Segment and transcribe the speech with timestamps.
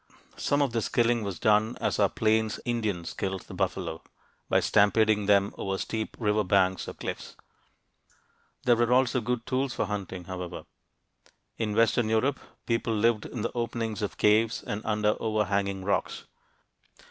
[0.37, 4.01] Some of this killing was done as our Plains Indians killed the buffalo
[4.49, 7.35] by stampeding them over steep river banks or cliffs.
[8.63, 10.65] There were also good tools for hunting, however.
[11.59, 16.23] In western Europe, people lived in the openings of caves and under overhanging rocks.